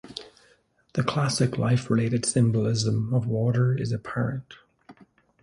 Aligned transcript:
The 0.93 1.03
classic 1.03 1.59
life-related 1.59 2.25
symbolism 2.25 3.13
of 3.13 3.27
water 3.27 3.77
is 3.77 3.91
apparent. 3.91 4.55